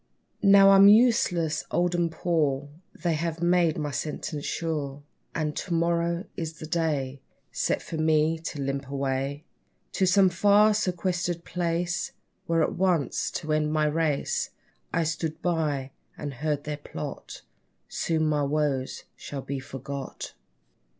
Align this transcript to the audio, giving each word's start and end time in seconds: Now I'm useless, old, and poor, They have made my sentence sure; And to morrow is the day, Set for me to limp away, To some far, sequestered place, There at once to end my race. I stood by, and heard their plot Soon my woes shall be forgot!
Now 0.41 0.71
I'm 0.71 0.87
useless, 0.87 1.63
old, 1.69 1.93
and 1.93 2.11
poor, 2.11 2.69
They 2.95 3.13
have 3.13 3.39
made 3.43 3.77
my 3.77 3.91
sentence 3.91 4.43
sure; 4.45 5.03
And 5.35 5.55
to 5.55 5.75
morrow 5.75 6.25
is 6.35 6.53
the 6.53 6.65
day, 6.65 7.21
Set 7.51 7.83
for 7.83 7.97
me 7.97 8.39
to 8.39 8.59
limp 8.59 8.87
away, 8.89 9.43
To 9.91 10.07
some 10.07 10.29
far, 10.29 10.73
sequestered 10.73 11.45
place, 11.45 12.13
There 12.49 12.63
at 12.63 12.73
once 12.73 13.29
to 13.29 13.53
end 13.53 13.71
my 13.71 13.85
race. 13.85 14.49
I 14.91 15.03
stood 15.03 15.39
by, 15.43 15.91
and 16.17 16.33
heard 16.33 16.63
their 16.63 16.77
plot 16.77 17.43
Soon 17.87 18.25
my 18.25 18.41
woes 18.41 19.03
shall 19.15 19.43
be 19.43 19.59
forgot! 19.59 20.33